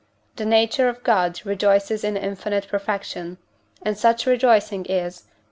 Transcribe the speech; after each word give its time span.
the 0.37 0.45
nature 0.47 0.89
of 0.89 1.03
God 1.03 1.39
rejoices 1.45 2.03
in 2.03 2.17
infinite 2.17 2.67
perfection; 2.67 3.37
and 3.83 3.95
such 3.95 4.25
rejoicing 4.25 4.83
is 4.87 5.25
(II. 5.27 5.31